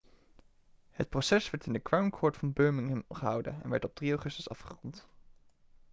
het 0.89 1.09
proces 1.09 1.49
werd 1.49 1.65
in 1.65 1.73
de 1.73 1.81
crown 1.81 2.09
court 2.09 2.37
van 2.37 2.53
birmingham 2.53 3.03
gehouden 3.09 3.63
en 3.63 3.69
werd 3.69 3.85
op 3.85 3.95
3 3.95 4.11
augustus 4.11 4.49
afgerond 4.49 5.07